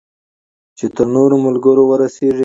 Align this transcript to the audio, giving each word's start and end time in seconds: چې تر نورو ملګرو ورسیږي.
چې 0.77 0.85
تر 0.95 1.05
نورو 1.15 1.35
ملګرو 1.45 1.83
ورسیږي. 1.87 2.39